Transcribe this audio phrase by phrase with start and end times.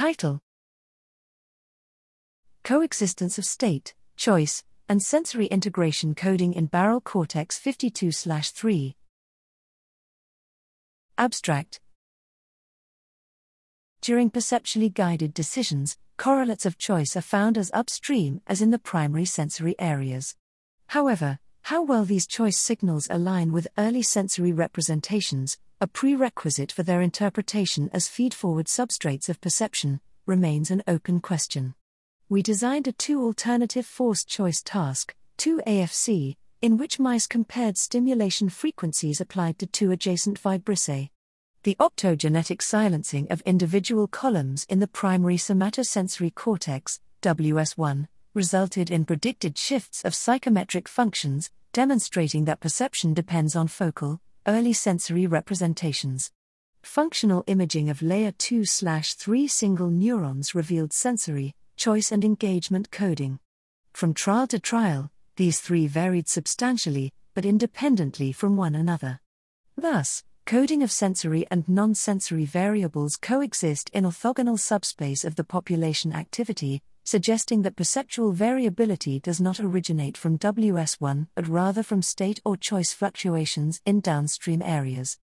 [0.00, 0.40] Title
[2.64, 8.96] Coexistence of State, Choice, and Sensory Integration Coding in Barrel Cortex 52 3.
[11.18, 11.80] Abstract
[14.00, 19.26] During perceptually guided decisions, correlates of choice are found as upstream as in the primary
[19.26, 20.34] sensory areas.
[20.86, 27.00] However, how well these choice signals align with early sensory representations, a prerequisite for their
[27.00, 31.74] interpretation as feed-forward substrates of perception, remains an open question.
[32.28, 39.22] We designed a two alternative forced choice task, 2AFC, in which mice compared stimulation frequencies
[39.22, 41.08] applied to two adjacent vibrissae.
[41.62, 49.56] The optogenetic silencing of individual columns in the primary somatosensory cortex, WS1, resulted in predicted
[49.56, 56.30] shifts of psychometric functions, demonstrating that perception depends on focal, early sensory representations.
[56.82, 63.38] Functional imaging of layer 2 3 single neurons revealed sensory, choice, and engagement coding.
[63.92, 69.20] From trial to trial, these three varied substantially, but independently from one another.
[69.76, 76.12] Thus, coding of sensory and non sensory variables coexist in orthogonal subspace of the population
[76.12, 82.56] activity, suggesting that perceptual variability does not originate from WS1 but rather from state or
[82.56, 85.18] choice fluctuations in downstream areas.